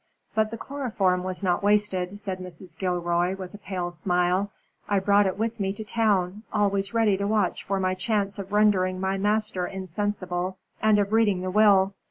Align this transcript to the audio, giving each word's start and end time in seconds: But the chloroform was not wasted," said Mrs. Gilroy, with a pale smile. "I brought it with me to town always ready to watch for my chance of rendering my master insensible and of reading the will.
But 0.33 0.49
the 0.49 0.57
chloroform 0.57 1.21
was 1.21 1.43
not 1.43 1.61
wasted," 1.61 2.19
said 2.19 2.39
Mrs. 2.39 2.75
Gilroy, 2.75 3.35
with 3.35 3.53
a 3.53 3.59
pale 3.59 3.91
smile. 3.91 4.49
"I 4.89 4.97
brought 4.97 5.27
it 5.27 5.37
with 5.37 5.59
me 5.59 5.73
to 5.73 5.83
town 5.83 6.41
always 6.51 6.91
ready 6.91 7.17
to 7.17 7.27
watch 7.27 7.63
for 7.63 7.79
my 7.79 7.93
chance 7.93 8.39
of 8.39 8.51
rendering 8.51 8.99
my 8.99 9.19
master 9.19 9.67
insensible 9.67 10.57
and 10.81 10.97
of 10.97 11.13
reading 11.13 11.41
the 11.41 11.51
will. 11.51 11.93